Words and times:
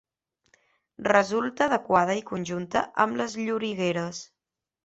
Resulta 1.07 1.67
adequada 1.71 2.17
i 2.21 2.25
conjunta 2.31 2.83
amb 3.07 3.23
les 3.23 3.39
llorigueres. 3.47 4.27